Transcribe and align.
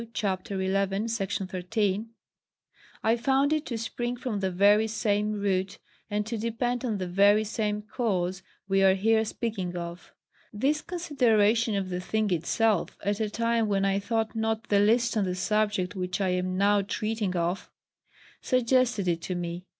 ch. 0.15 0.25
xi., 0.47 1.07
Section 1.07 1.45
13,) 1.45 2.09
I 3.03 3.15
found 3.15 3.53
it 3.53 3.67
to 3.67 3.77
spring 3.77 4.15
from 4.17 4.39
the 4.39 4.49
very 4.49 4.87
same 4.87 5.33
root, 5.33 5.77
and 6.09 6.25
to 6.25 6.39
depend 6.39 6.83
on 6.83 6.97
the 6.97 7.05
very 7.05 7.43
same 7.43 7.83
cause 7.83 8.41
we 8.67 8.81
are 8.81 8.95
here 8.95 9.23
speaking 9.23 9.77
of. 9.77 10.11
This 10.51 10.81
consideration 10.81 11.75
of 11.75 11.89
the 11.89 11.99
thing 12.01 12.31
itself, 12.31 12.97
at 13.05 13.19
a 13.19 13.29
time 13.29 13.67
when 13.67 13.85
I 13.85 13.99
thought 13.99 14.35
not 14.35 14.69
the 14.69 14.79
least 14.79 15.15
on 15.15 15.23
the 15.25 15.35
subject 15.35 15.95
which 15.95 16.19
I 16.19 16.29
am 16.29 16.57
now 16.57 16.81
treating 16.81 17.35
of, 17.35 17.69
suggested 18.41 19.07
it 19.07 19.21
to 19.21 19.35
me. 19.35 19.67